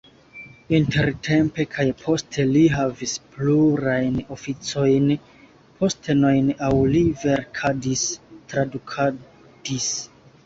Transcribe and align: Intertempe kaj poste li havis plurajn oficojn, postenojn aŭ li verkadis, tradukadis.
Intertempe 0.75 1.65
kaj 1.73 1.83
poste 1.97 2.45
li 2.53 2.63
havis 2.75 3.13
plurajn 3.35 4.15
oficojn, 4.37 5.05
postenojn 5.81 6.49
aŭ 6.69 6.73
li 6.95 7.03
verkadis, 7.25 8.07
tradukadis. 8.55 9.91